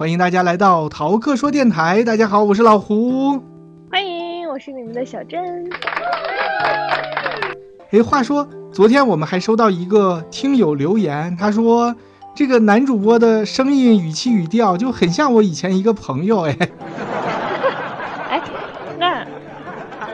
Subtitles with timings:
[0.00, 2.02] 欢迎大家来到淘客说电台。
[2.02, 3.38] 大家好，我是老胡。
[3.90, 5.70] 欢迎，我是你们的小珍。
[7.90, 11.94] 哎，话说昨天我们还收到一个听友留言，他说
[12.34, 16.46] 这个男主播的声音、语气、语调就很像我以前一个朋友。
[16.46, 16.56] 哎，
[18.30, 18.42] 哎，
[18.98, 19.26] 那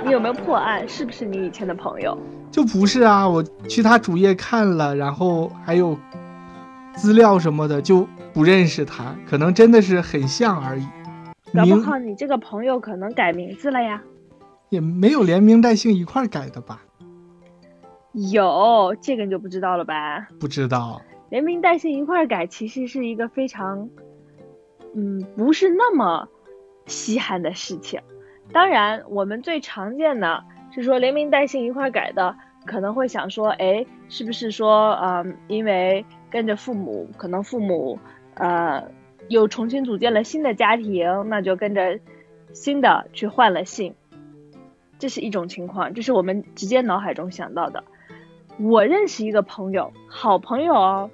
[0.04, 0.82] 你有没有破案？
[0.88, 2.18] 是不是你以前的朋友？
[2.50, 5.96] 就不是啊，我去他主页看了，然后还有
[6.96, 8.08] 资料什么的，就。
[8.34, 10.86] 不认识他，可能真的是很像而已。
[11.54, 14.02] 搞不好你这个朋友可能改名字了呀？
[14.68, 16.82] 也没有连名带姓一块改的吧？
[18.12, 20.28] 有，这个你就不知道了吧？
[20.38, 21.00] 不知道，
[21.30, 23.88] 连名带姓一块改，其实是一个非常，
[24.94, 26.28] 嗯，不是那么
[26.84, 27.98] 稀罕的事情。
[28.52, 30.44] 当然，我们最常见的
[30.74, 32.36] 是说连名带姓一块改的，
[32.66, 37.98] 可能会想说，哎，是不是说，嗯，因为跟着父母，可能父母。
[38.38, 38.90] 呃，
[39.30, 41.98] 又重新组建了新的家庭，那就跟着
[42.52, 43.94] 新的去换了姓，
[44.98, 47.82] 这是一种情况，这是我们直接脑海中想到的。
[48.58, 51.10] 我认识一个朋友，好朋友哦，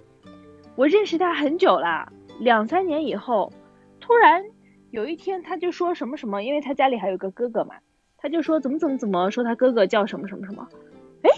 [0.74, 3.52] 我认识他很久了，两三年以后，
[4.00, 4.44] 突然
[4.91, 7.76] 有一天他就说什么什么，因为他家里还有个哥哥嘛，
[8.16, 10.66] 他就说怎么怎么怎么说他哥哥叫什么什么什么，
[11.22, 11.30] 哎，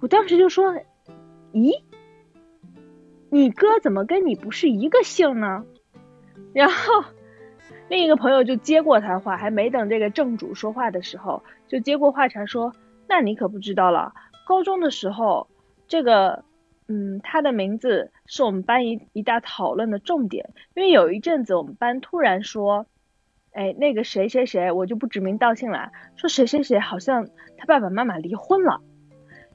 [0.00, 0.74] 我当时就说，
[1.52, 1.80] 咦？
[3.30, 5.64] 你哥怎么跟你不是一个姓呢？
[6.52, 7.04] 然后
[7.88, 12.72] 另一个朋友就接过他话，还没等这个正主说话的时候，就接过话茬说
[13.08, 14.12] ：“那你可不知道了，
[14.46, 15.48] 高中的时候，
[15.86, 16.44] 这个，
[16.88, 22.86] 嗯，他的名字是我们班一一大讨论的重点，因为有一阵子我们班突然说，
[23.52, 28.80] 哎，那个谁谁谁，我就不指名道姓了，说谁谁谁好像他爸爸妈妈离婚了，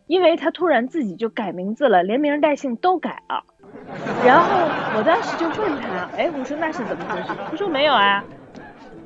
[0.07, 3.43] 因为他突然自己就改名字了，连名带姓都改了。”
[4.25, 4.47] 然后
[4.97, 7.29] 我当时就问他，哎，我说那是怎么回事？
[7.49, 8.23] 他说没有啊，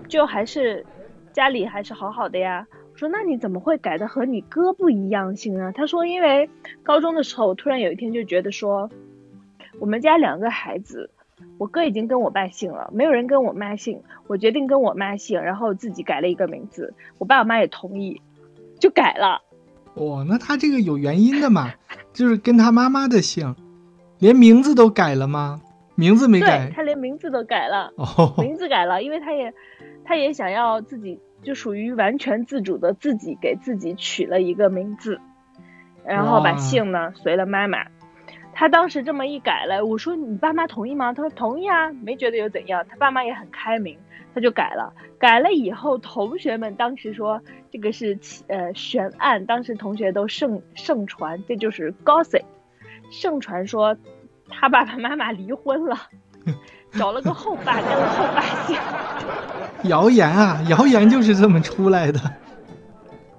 [0.07, 0.85] 就还是
[1.33, 2.67] 家里还是好好的呀。
[2.91, 5.71] 我说那你怎么会改的和你哥不一样姓呢？
[5.73, 6.49] 他说因为
[6.83, 8.89] 高中的时候，我突然有一天就觉得说，
[9.79, 11.09] 我们家两个孩子，
[11.57, 18.21] 我哥已经跟我爸姓了，没有人跟我妈姓，我决定跟我妈姓，然后自己改了一个名字，我爸我妈也同意，
[18.79, 19.41] 就改了。
[19.99, 21.73] 哦，那他这个有原因的嘛，
[22.13, 23.55] 就是跟他妈妈的姓。
[24.19, 25.61] 连名字都改了吗？
[25.95, 27.91] 名字没改，他连名字都改了。
[28.39, 29.53] 名字改了，因为他也，
[30.05, 35.19] 他也想要自己就属于完全自主的自己给自己取了一个名字，
[36.05, 37.79] 然后把姓呢随了妈妈。
[38.53, 41.13] 他当时这么一改了，我说你爸妈同意吗？
[41.13, 42.85] 他说同意啊，没觉得有怎样。
[42.89, 43.97] 他爸妈也很开明，
[44.33, 44.93] 他就改了。
[45.17, 47.41] 改了以后，同学们当时说
[47.71, 48.17] 这个是
[48.47, 52.43] 呃悬案，当时同学都盛盛传，这就是 gossip。
[53.11, 53.97] 盛传说，
[54.47, 55.97] 他爸爸妈妈离婚了，
[56.91, 58.77] 找了个后爸跟了后爸姓。
[59.89, 62.19] 谣言啊，谣言就是这么出来的。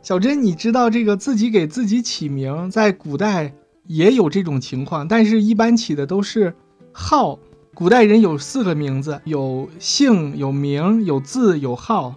[0.02, 3.52] 小珍，你知道这个自己给自己起名，在古代
[3.84, 6.54] 也有这种情况，但是一般起的都是
[6.92, 7.38] 号。
[7.80, 12.16] 古代人有四个名字，有姓、有名、有字、有号。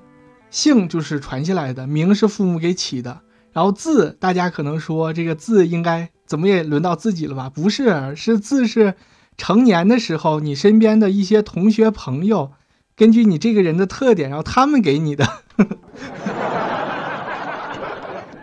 [0.49, 3.21] 姓就是传下来的，名是父母给起的，
[3.53, 6.09] 然后字，大家可能说这个字应该。
[6.25, 7.49] 怎么也轮到自己了吧？
[7.49, 8.95] 不是，是字是
[9.37, 12.51] 成年的时候，你身边的一些同学朋友，
[12.97, 15.25] 根据你这个人的特点，然后他们给你的。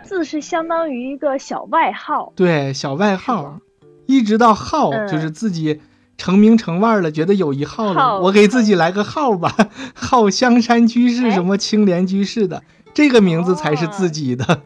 [0.03, 3.59] 字是相当于一个小外号，对，小外号，
[4.07, 5.81] 一直到号，就是自己
[6.21, 9.55] 成名成腕了，觉得有一号了，我给自己来个号吧，
[9.95, 10.29] 号。
[10.29, 12.61] 香山居士，什么青莲居士的，
[12.93, 14.61] 这个名字才是自己的。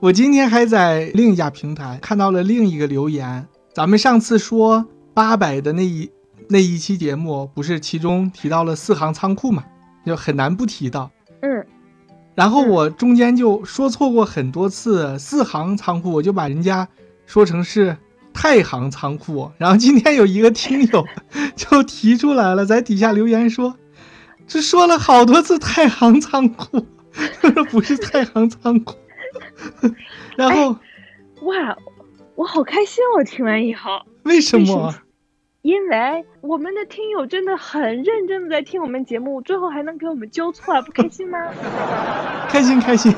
[0.00, 4.84] 我今天还在另一家平台看到了另一个留言，咱们上次说
[5.14, 6.10] 八百的那一
[6.48, 9.62] 那一期节目，不是其中提到了四行仓库嘛，
[10.04, 11.08] 就很难不提到。
[11.42, 11.64] 嗯，
[12.34, 16.88] 然后我中间就说错过很多次四行仓库，我就把人家
[17.26, 17.96] 说成是
[18.32, 19.50] 太行仓库。
[19.58, 21.06] 然后今天有一个听友
[21.56, 23.76] 就提出来了，在底下留言说，
[24.46, 26.86] 这说了好多次太行仓库，
[27.70, 28.94] 不是太行仓库。
[30.36, 30.76] 然后，
[31.42, 31.76] 哇，
[32.34, 33.04] 我好开心！
[33.16, 34.94] 我听完以后，为什么？
[35.62, 41.38] 因为我们的听友真的很认真的在听我们节目，最后还能给我们纠错，不开心吗？
[42.48, 43.14] 开 心开心。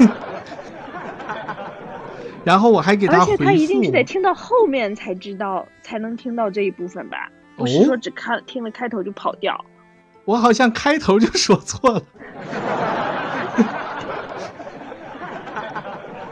[2.44, 7.30] 然后我还给他而且他一定是得听到后面才知道，才能听到这一部分吧？
[7.56, 9.64] 不是说只看听了开头就跑掉。
[10.24, 12.02] 我好像开头就说错了。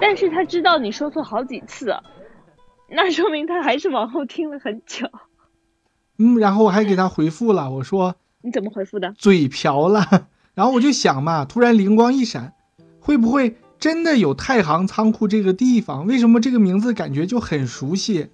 [0.01, 1.95] 但是他知道你说错好几次，
[2.89, 5.07] 那说明他还是往后听了很久。
[6.19, 9.13] 嗯，然后我还给他回复了，我说 你怎么回复的？
[9.19, 10.27] 嘴瓢了。
[10.55, 12.55] 然后我就想嘛，突然灵光一闪，
[12.99, 16.07] 会不会真的有太行仓库这个地方？
[16.07, 18.29] 为什么这个名字感觉就很熟悉？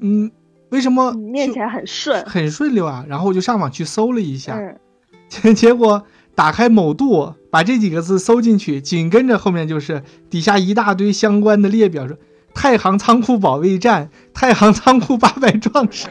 [0.00, 0.30] 嗯，
[0.70, 3.04] 为什么念起来很顺，很顺溜啊？
[3.08, 4.76] 然后我就上网去搜了一下，嗯，
[5.30, 12.16] 结结果打开某度，把这几个字搜进去，紧跟着后面就是底下一大堆相关的列表，说
[12.52, 16.08] 太行仓库保卫战、太行仓库八百壮士、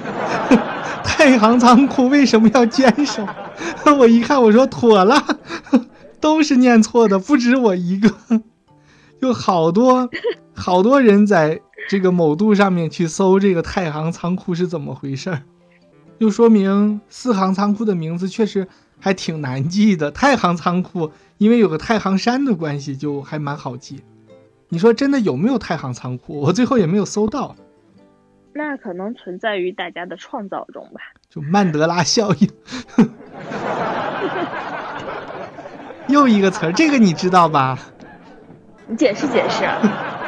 [1.04, 3.28] 太行仓库为什么要坚守？
[3.98, 5.22] 我一看，我说妥了，
[6.20, 8.10] 都是念错的，不止我一个，
[9.22, 10.10] 有好多
[10.54, 15.44] 好多人在这个某度上面去搜这个太行仓库是怎么回事儿，
[16.20, 18.68] 就说明四行仓库的名字确实
[19.00, 20.12] 还挺难记的。
[20.12, 24.04] 太行仓库因为有个太行山的关系，就还蛮好记。
[24.70, 26.42] 你说真的有没有太行仓库？
[26.42, 27.56] 我最后也没有搜到。
[28.54, 31.00] 那可能存在于大家的创造中吧。
[31.30, 32.50] 就曼德拉效应，
[36.10, 37.78] 又一个词儿，这个你知道吧？
[38.88, 39.66] 你解释解释，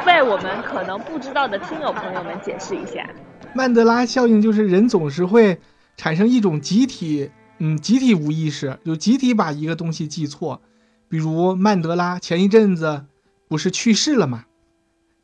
[0.06, 3.08] 为我们可能不知道的听友朋友们解释一下。
[3.54, 5.58] 曼德拉效应就是人总是会
[5.96, 10.60] 产生一种集体，嗯，集体无意识，就集体把一个东西记错。
[11.08, 13.06] 比如曼德拉前一阵子
[13.48, 14.44] 不是去世了吗？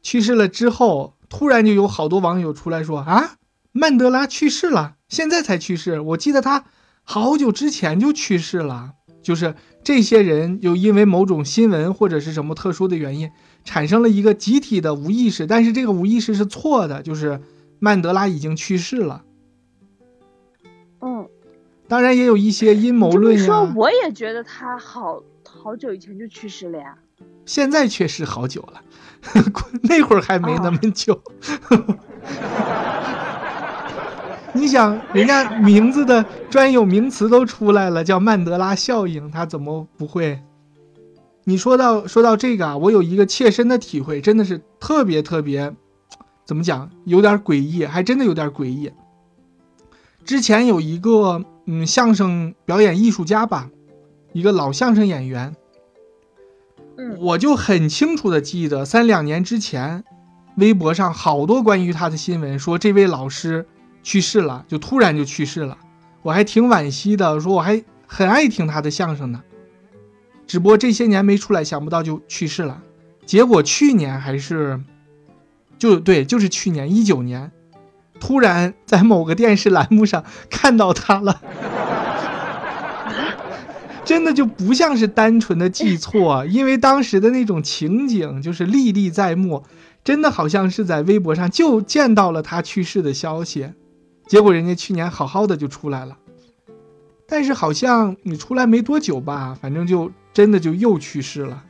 [0.02, 3.32] 去世了之后，突然就有好多网友出来说啊，
[3.72, 4.94] 曼德拉去世了。
[5.08, 6.64] 现在才去世，我记得他
[7.04, 8.92] 好久之前就去世了。
[9.22, 9.54] 就是
[9.86, 13.30] 这些人又因为某种新闻或者是什么特殊的原因，
[13.62, 17.40] 产生了一个集体的无意识，但是这个无意识是错的，就是
[17.78, 19.22] 曼德拉已经去世了。
[21.00, 21.28] 嗯，
[21.86, 23.46] 当然也有一些阴谋论呀。
[23.46, 26.98] 说我也觉得他好好久以前就去世了呀。
[27.44, 28.82] 现在确实好久了，
[29.88, 31.22] 那会儿还没那么久。
[34.56, 40.40] 你想，人家名字的专有名词都出来了，叫曼德拉效应，他怎么不会？
[41.44, 45.72] 你说到说到这个啊，我有一个切身的体会，真的是特别特别，
[46.46, 48.90] 怎么讲，有点诡异，还真的有点诡异。
[50.24, 53.68] 之前有一个嗯相声表演艺术家吧，
[54.32, 55.54] 一个老相声演员，
[56.96, 60.02] 嗯，我就很清楚的记得三两年之前，
[60.56, 63.66] 微博上好多关于他的新闻，说这位老师。
[64.06, 65.76] 去世了，就突然就去世了，
[66.22, 67.40] 我还挺惋惜的。
[67.40, 69.42] 说我还很爱听他的相声呢，
[70.46, 72.80] 只不过这些年没出来，想不到就去世了。
[73.26, 74.80] 结果去年还是，
[75.76, 77.50] 就对，就是去年一九年，
[78.20, 81.40] 突然在某个电视栏目上看到他了，
[84.06, 89.64] 真的就不像是单纯的记错，因为当时的那种情景就是历历在目，
[90.04, 93.70] 真的好像是在微博上就见到了他去世的消息。
[94.26, 96.18] 结果人家去年好好的就出来了，
[97.28, 101.62] 但是好像你出来没多久吧，反正就真的就又去世了。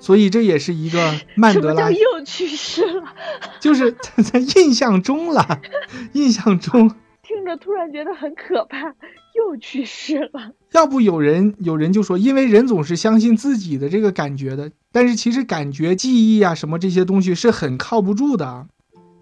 [0.00, 3.14] 所以这也是一个 曼德拉又去世了，
[3.58, 5.60] 就是在印象中了，
[6.12, 6.90] 印象中
[7.22, 8.88] 听着突然觉得很可怕，
[9.34, 10.52] 又去世了。
[10.72, 18.66] 要不有人有人就说，因为人总是相信自己的这个感觉的，但是其实感觉、记忆啊什么这些东西是很靠不住的。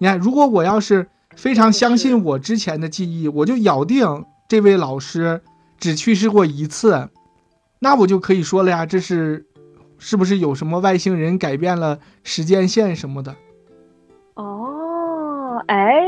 [0.03, 1.07] 你看，如果我要是
[1.37, 5.41] 非常相信我之前的记忆，我就咬定这位老师
[5.79, 7.09] 只去世过一次，
[7.79, 9.47] 那我就可以说了呀，这是
[9.99, 13.37] 是不是有什么外星人改变了时间线什么的？
[14.35, 16.01] 哦，哎，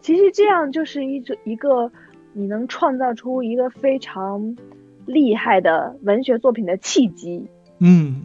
[0.00, 1.92] 其实这样就是一种一个
[2.32, 4.56] 你能创造出一个非常
[5.04, 7.46] 厉害的文学作品的契机。
[7.80, 8.24] 嗯。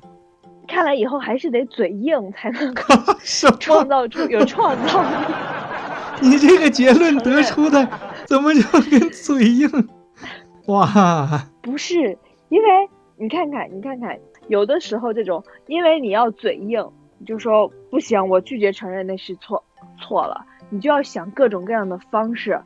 [0.71, 2.81] 看来以后还是得嘴硬才能够
[3.59, 5.33] 创造出有创造力。
[6.23, 7.85] 你这个结论得出的
[8.25, 9.69] 怎么就跟嘴硬？
[10.67, 11.45] 哇！
[11.61, 19.61] 不是，因为你看看，你看看，有的时候这种，因为你要嘴硬，你就说不行，我拒绝承认那是错
[19.99, 22.61] 错了，你就要想各种各样的方式，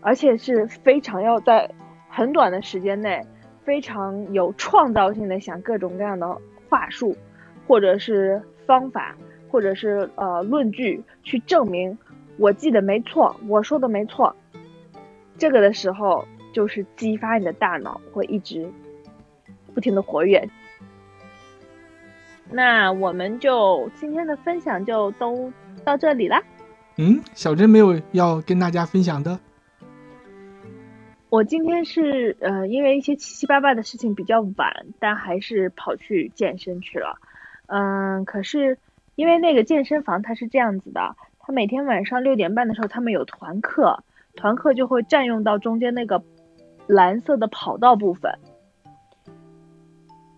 [0.00, 1.70] 而且是非常要在
[2.08, 3.24] 很短的时间内，
[3.64, 6.36] 非常有创造性的想各种各样的
[6.68, 7.16] 话术。
[7.68, 9.14] 或者是方法，
[9.50, 11.96] 或者是呃论据去证明
[12.38, 14.34] 我记得没错，我说的没错。
[15.36, 18.68] 这个的时候就是激发你的大脑会一直
[19.74, 20.48] 不停的活跃。
[22.50, 25.52] 那我们就今天的分享就都
[25.84, 26.42] 到这里啦。
[26.96, 29.38] 嗯，小珍没有要跟大家分享的。
[31.28, 37.18] 我今天是呃因为一些七七八八的事情比较晚，但还是跑去健身去了。
[37.68, 38.76] 嗯，可是
[39.14, 44.02] 因为那个健身房它是这样子的，它每天晚上六点半的时候他们有团课，
[44.36, 46.22] 团课就会占用到中间那个
[46.86, 48.32] 蓝色的跑道部分。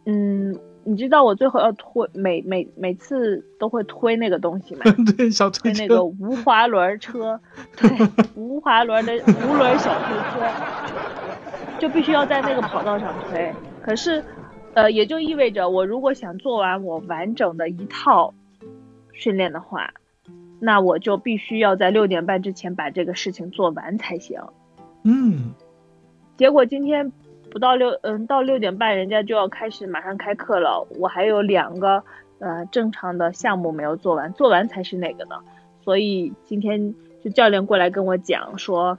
[0.06, 4.82] 嗯，你知道我最后要推每每每次都会推那个东西吗？
[5.16, 7.40] 对，小推推那个无滑轮车，
[7.76, 7.90] 对，
[8.34, 13.54] 无滑轮的无轮小推车，就必须要在那个跑道上推。
[13.82, 14.24] 可是，
[14.74, 18.34] 呃，也就意味着我如果想做完我完整的一套
[19.12, 19.92] 训练的话，
[20.60, 24.40] 那我就必须要在六点半之前把这个事情做完才行。
[25.04, 25.52] 嗯，
[26.36, 27.12] 结果今天。
[27.52, 30.86] 不到六，嗯，到六点半，人家就要开始马上开课了。
[31.00, 32.04] 我还有两个，
[32.38, 35.34] 呃，正常的项目没有做完，做完才是那个呢。
[35.82, 38.96] 所以今天就教练过来跟我讲说，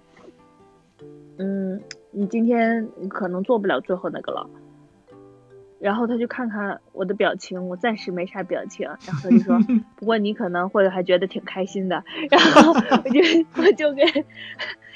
[1.38, 4.50] 嗯，你今天可能做不了最后那个了。
[5.82, 8.88] 然后他就看看我的表情，我暂时没啥表情。
[9.06, 9.60] 然后他就说，
[9.98, 12.04] 不过你可能会还觉得挺开心的。
[12.30, 13.20] 然后我就
[13.62, 14.26] 我就跟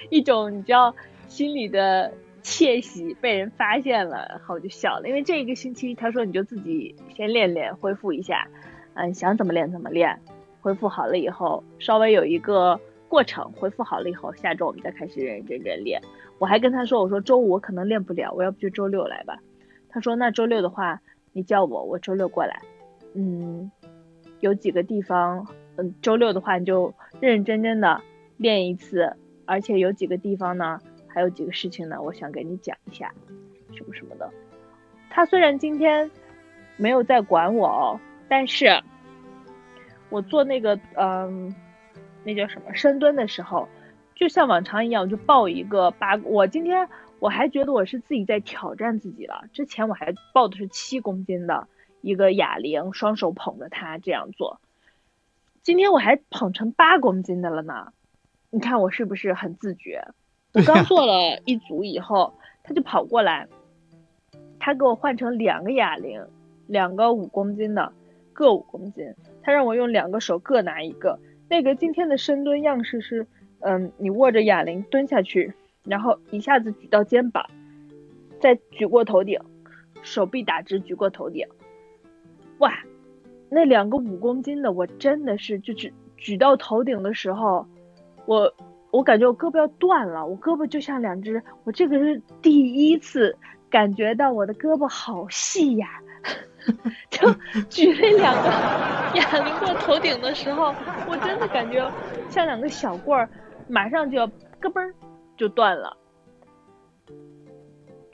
[0.10, 0.96] 一种你知道
[1.28, 2.12] 心里的。
[2.48, 5.08] 窃喜被人发现了，然后我就笑了。
[5.08, 8.48] 因为这一个星期，他说你就自己先练练，恢复一下，
[8.94, 10.16] 嗯，想怎么练怎么练。
[10.62, 16.00] 恢复好了以后，稍微有一个过程，恢复好了以后，下周我们再开始认认真真练。
[16.38, 19.40] 我还跟他说，我说周五我可能练不了，我要不就周六来吧。
[19.96, 22.62] 他说那周六的话，你叫我，我周六过来。
[23.14, 23.72] 嗯，
[24.42, 25.48] 有几个地方，
[25.78, 28.02] 嗯，周六的话你就认认真真的
[28.36, 30.82] 练一次，而且有几个地方呢。
[31.08, 33.10] 还有几个事情呢，我想给你讲一下，
[33.74, 34.30] 什么什么的。
[35.10, 36.12] 他虽然今天
[36.76, 37.98] 没有在管我哦，
[38.28, 38.84] 但是
[40.10, 41.56] 我做那个嗯，
[42.26, 43.66] 那叫什么深蹲的时候，
[44.14, 46.18] 就像往常一样，我就抱一个八。
[46.26, 46.86] 我今天
[47.26, 49.46] 我还觉得我是自己在挑战自己了。
[49.52, 51.68] 之前我还抱的是七公斤的
[52.02, 54.62] 一个哑铃，双手捧着它这样做。
[55.64, 57.94] 今天我还捧成八公斤的了呢。
[58.52, 60.08] 你看我是不是很自觉？
[60.54, 63.48] 我刚做了一组以后，他就跑过来，
[64.60, 66.24] 他给我换成两个哑铃，
[66.68, 67.92] 两个五公斤的，
[68.34, 69.16] 各五公斤。
[69.42, 71.20] 他让我用两个手各拿一个。
[71.50, 73.26] 那个今天的深蹲样式是，
[73.62, 77.46] 嗯，你握着哑铃蹲下去，然后一下子举到肩膀，
[78.42, 79.40] 再举过头顶，
[80.02, 81.48] 手臂打直举过头顶。
[82.58, 82.74] 哇，
[83.50, 87.66] 那两个五公斤的，我真的是就举举到头顶的时候，
[88.26, 88.54] 我。
[88.92, 93.38] 我感觉我胳膊要断了，我胳膊就像两只，我这个是第一次
[93.70, 96.02] 感觉到我的胳膊好细呀，
[97.12, 97.30] 就
[97.70, 98.50] 举那两个
[99.20, 100.74] 哑铃过头顶的时候，
[101.10, 101.92] 我真的感觉
[102.30, 103.28] 像两个小棍儿，
[103.68, 104.26] 马上就要
[104.62, 104.94] 咯嘣
[105.38, 105.98] 就断了。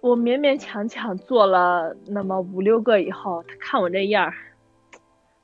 [0.01, 4.33] 我勉勉强强做了那么五六个以后，他看我这样儿，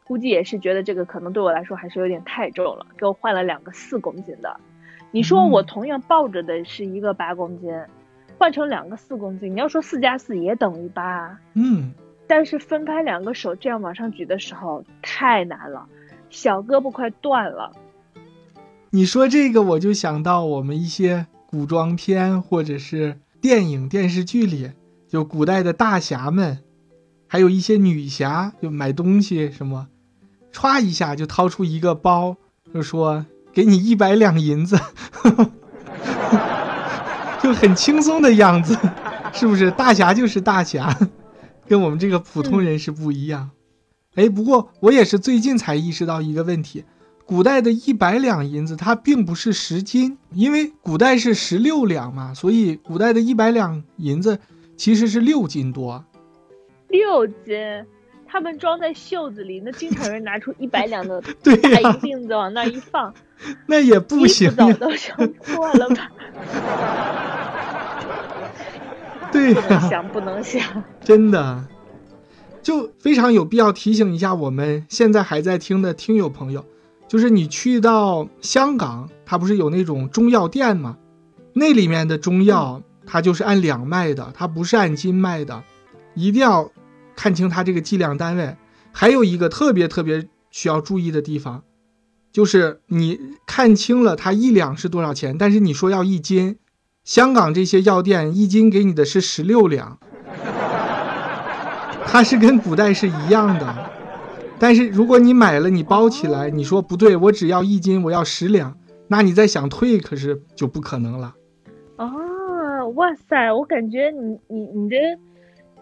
[0.04, 4.60] 估计也是觉得这个可能对我来说还是有点太重了，给我换了两个四公斤的。
[5.12, 7.72] 你说我同样抱着的是一个八公斤，
[8.40, 11.94] 换成两个四公斤，你要说四加四也等于八，嗯，
[12.26, 15.88] 但是分开两个手这样往上举的时候太难了，
[16.32, 17.72] 小胳膊快断了。
[18.90, 24.70] 你说这个我就想到我们一些古装片或者是电影电视剧里，
[25.08, 26.60] 就古代的大侠们，
[27.26, 29.88] 还有一些女侠，就买东西什么，
[30.54, 32.38] 歘一下就掏出一个包，
[32.72, 33.26] 就说。
[33.54, 34.80] 给你一百两银子，
[37.42, 38.78] 就很轻松的样子，
[39.34, 39.72] 是不是？
[39.72, 40.96] 大侠就是大侠，
[41.68, 43.50] 跟我们这个普通人是不一样。
[44.14, 46.86] 哎，不过我也是最近才意识到一个问题：
[47.28, 54.40] 古代的一百两银子它并不是十斤，因为古代是十六两嘛，所以古代的一百两银子
[54.78, 56.04] 其实是六斤多。
[56.88, 57.36] 六斤。
[58.30, 63.14] 他们装在袖子里，那经常人拿出一百两的 大银锭子往那一放，
[63.68, 66.12] 那也不行，早都穿破了吧？
[69.32, 71.66] 对呀，不能想，不能想，真的，
[72.62, 76.66] 就非常有必要提醒一下我们现在还在听的听友朋友，
[77.08, 80.98] 就是你去到香港，它不是有那种中药店吗？
[81.54, 85.64] 那里面的中药，它就是按两卖的，它不是按斤卖的，
[86.14, 86.72] 一定要。
[87.20, 88.56] 看清它这个计量单位，
[88.92, 91.64] 还有一个特别特别需要注意的地方，
[92.32, 96.60] 就是你看清了它一两是多少钱，但是你说要一斤，
[97.04, 99.98] 香港这些药店一斤给你的是十六两，
[102.06, 103.92] 它是跟古代是一样的，
[104.60, 111.34] 但是如果你买了你包起来，你说不对，我只要一斤，我要十两，那你再想退可是就不可能了。
[111.98, 114.96] 哦，哇塞，我感觉你你你这。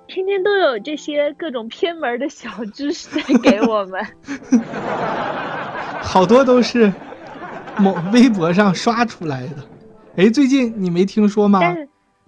[0.08, 4.06] 天天都有这些各种偏门的小知识在给我们，
[6.00, 6.94] 好多都是
[7.80, 9.56] 某微博上刷出来的。
[10.16, 11.60] 哎，最近你没听说吗？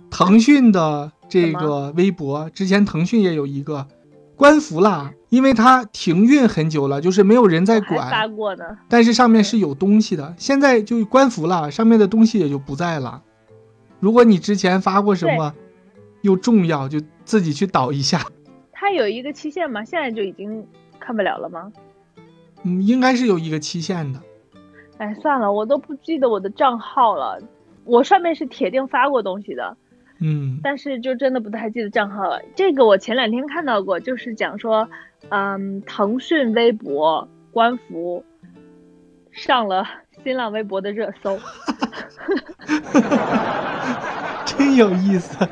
[0.10, 3.86] 腾讯的这个微博，之前腾讯也有一个
[4.38, 8.64] 关服了，因为它停运很久了，就是没有人在管，发过呢。
[8.88, 13.24] 但是上面是有东西的，现在就官服了，上面的东西也就不在了。
[14.00, 15.54] 如果你之前发过什么
[16.22, 18.22] 又重要，就自己去导一下。
[18.72, 19.84] 它有一个期限吗？
[19.84, 20.64] 现在就已经
[21.00, 21.72] 看不了了吗？
[22.62, 24.22] 嗯，应该是有一个期限的。
[25.00, 27.42] 哎，算了，我都不记得我的账号了。
[27.86, 29.76] 我上面是铁定发过东西的，
[30.20, 32.42] 嗯，但是就真的不太记得账号了。
[32.56, 34.90] 这个我前两天看到过，就是讲说，
[35.30, 38.24] 嗯，腾讯微博官服
[39.32, 39.86] 上了
[40.24, 41.38] 新浪微博的热搜。
[44.46, 45.48] 真有意思。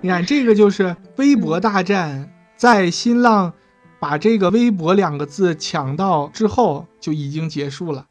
[0.00, 3.52] 你看，这个就是微博大战，在新浪
[3.98, 8.06] 把这个“微博”两个字抢到之后，就已经结束了，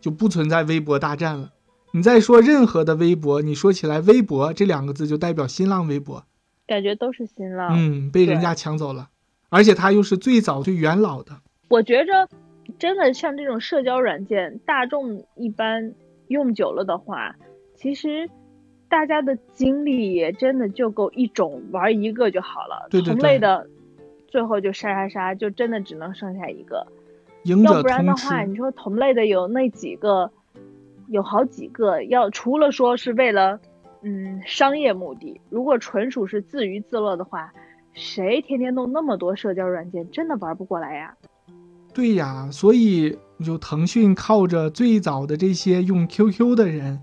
[0.00, 1.50] 就不存在微博大战了。
[1.96, 6.24] 你再说任何的微博，你说起来“微博”这两个字，就代表新浪微博，
[6.66, 7.70] 感觉都是新浪。
[7.72, 9.10] 嗯，被人家抢走了，
[9.48, 11.36] 而且它又是最早最元老的。
[11.68, 12.28] 我觉着，
[12.80, 15.94] 真的像这种社交软件，大众一般
[16.26, 17.36] 用久了的话，
[17.76, 18.28] 其实
[18.88, 22.88] 大家的精力也真的就够一种玩一个就好了。
[22.90, 23.68] 对对对同类的，
[24.26, 26.88] 最后就杀杀杀，就真的只能剩下一个。
[27.44, 30.32] 要不然的，话，你说同类的有那几个，
[31.08, 33.58] 有好几个，要除了说是为了
[34.02, 37.52] 嗯商业目的，如果纯属是自娱自乐的话，
[37.92, 41.14] 谁天天弄那么多社交软件，真的玩不过来呀。
[41.92, 47.00] 对呀，所以就腾讯靠着最早的这些用 QQ 的人，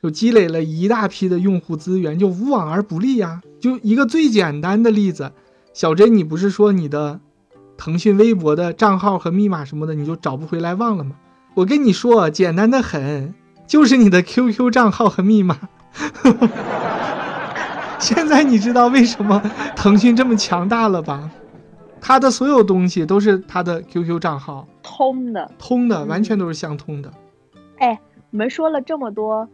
[0.00, 3.42] 就积累了一大批的用户资源，就无往而不利呀。
[3.60, 5.32] 就一个最简单的例子，
[5.74, 7.20] 小珍，你不是说你的
[7.76, 11.16] 腾讯微博的账号和密码什么的，你就找不回来忘了吗？
[11.54, 13.34] 我跟你说，简单的很，
[13.66, 15.58] 就是你的 QQ 账号和密码。
[18.00, 19.40] 现在你知道为什么
[19.76, 21.30] 腾讯这么强大了吧？
[22.00, 25.50] 他的所有东西都是他的 QQ 账号通的。
[25.58, 27.12] 通的，嗯完全都是相通的。
[27.78, 29.48] 哎，我们说了这么多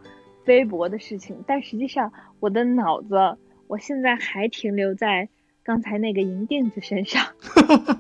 [0.47, 5.29] 微博的事情，但实际上我的脑子，我现在还停留在
[5.63, 7.27] 刚才那个银锭子身上。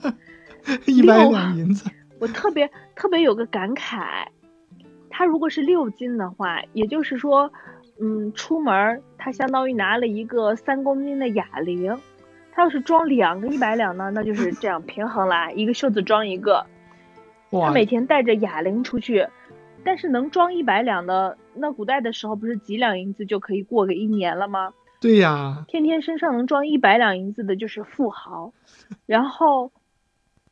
[0.87, 1.84] 一百六两银子，
[2.20, 4.26] 我特别特别有个感慨，
[5.09, 7.52] 它如果是六斤的话，也就是说，
[8.00, 11.96] 嗯，出门儿它相当于拿了一个三公斤的哑铃。
[12.52, 16.66] 他要是装两个一百两呢，那就是这样平衡啦，一个袖子装一个。
[17.50, 19.28] 他，每天带着哑铃出去，
[19.85, 24.74] 但是能装一百两的，那古代的时候不是几两银子就可以过个一年了吗？
[25.00, 28.52] 对呀，天天身上能装一百两银子的就是富豪，
[29.07, 29.70] 然后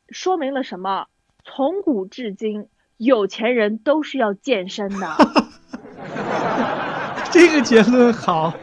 [0.07, 1.07] 说明了什么？
[1.49, 5.17] 从古至今，有钱人都是要健身的。
[7.31, 8.53] 这个结论好。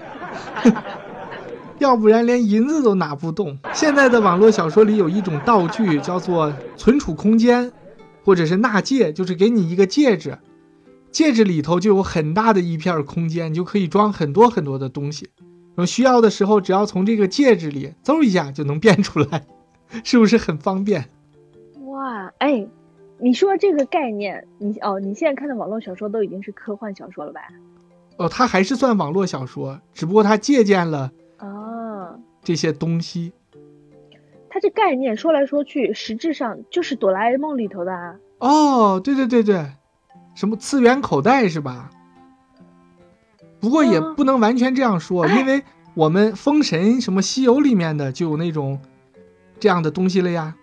[1.78, 3.58] 要不然连银子都拿不动。
[3.72, 7.72] 现在的网络小说里有一种道具叫做存储空间，
[8.22, 10.38] 或者是纳戒，就是给你一个戒指，
[11.10, 15.30] 戒指里头就有很大的一片空间，你就可以装很多很多的东西。
[15.86, 19.44] 需要的时候，只要从这个戒指里嗖一下就能变出来，
[20.04, 21.10] 是不是很方便？
[21.94, 22.66] 哇，哎，
[23.18, 27.40] 你说这个概念，你哦，你现在看的网络小说都已经是科幻小说了吧？
[28.16, 33.32] 哦，它还是算网络小说，只不过它借鉴了啊，这些东西。
[34.50, 38.16] 它这概念说来说去，实质上就是哆啦 A 梦里头的啊。
[38.38, 39.64] 哦，对对对对，
[40.34, 41.90] 什么次元口袋是吧？
[43.60, 45.62] 不过也嗯不能完全这样说，哎因为
[45.94, 48.80] 我们《封神》什么《西游》里面的就有那种
[49.60, 50.56] 这样的东西了呀。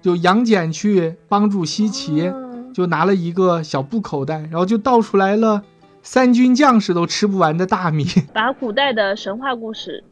[0.00, 5.62] 就杨戬去帮助西岐，哦就拿了一个小布口袋，然后就倒出来了
[6.02, 8.06] 三军将士都吃不完的大米。
[8.32, 10.04] 把古代的神话故事，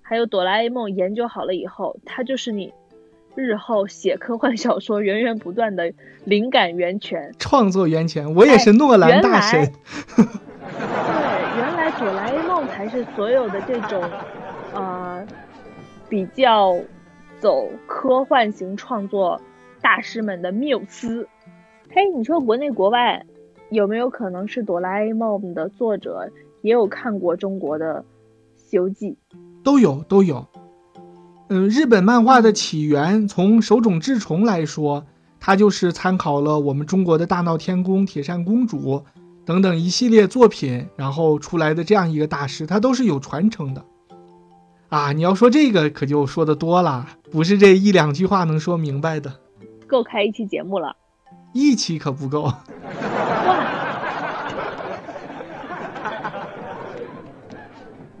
[0.00, 2.72] 还有哆啦 A 梦研究好了以后，它就是你
[3.34, 5.92] 日后写科幻小说源源不断的
[6.24, 7.34] 灵感源泉。
[7.38, 9.60] 创作源泉，我也是诺兰大神。
[10.16, 10.26] 哎
[10.76, 14.02] 对，原来哆啦 A 梦才是所有的这种，
[14.72, 15.26] 呃，
[16.08, 16.74] 比较
[17.44, 19.38] 走科幻型创作
[19.82, 21.28] 大师们的缪斯。
[21.90, 23.22] 嘿，你说国内国外
[23.68, 26.30] 有没有可能是哆啦 A 梦的作者
[26.62, 27.96] 也有看过中国的
[28.56, 29.18] 《西游记》？
[29.62, 30.46] 都有都有。
[31.50, 35.04] 嗯，日本漫画的起源，从手冢治虫来说，
[35.38, 39.04] 它就是参考了我们中国的大闹天宫、铁扇公主
[39.44, 43.84] 等等一系列作品，然后出来的这样一个大师，他都是有传承的。
[44.88, 49.40] 啊，你要说这个可就说的多了，不是这一两句话能说明白的。
[49.86, 50.94] 够开一期节目了，
[51.52, 52.42] 一期可不够。
[52.42, 52.56] 哇。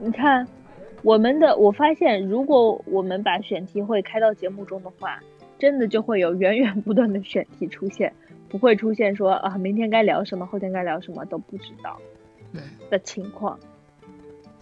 [0.00, 0.46] 你看
[1.02, 5.20] 我们的，我发现如果我们把选题会开到节目中的话，
[5.58, 8.12] 真的就会有源源不断的选题出现，
[8.48, 11.98] 不会出现说啊明天该聊什么，后天该聊什么都不知道。
[12.52, 12.60] 对。
[12.90, 13.58] 的情况。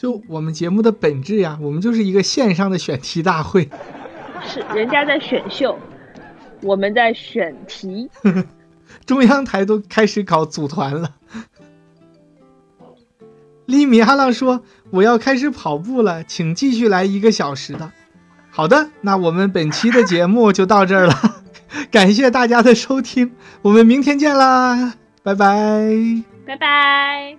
[0.03, 3.69] 就我们节目的本质呀，我们就是一个线上的选题大会。
[4.45, 5.79] 是人家在选秀，
[6.61, 8.11] 我们在选题。
[9.07, 11.15] 中央台都开始搞组团了。
[13.67, 17.93] 利米哈浪说：“我要开始跑步了，请继续来一个小时的。”
[18.51, 21.15] 好的，那我们本期的节目就到这儿了，
[21.93, 23.31] 感谢大家的收听，
[23.63, 27.37] 我们明天见啦，拜拜，拜拜。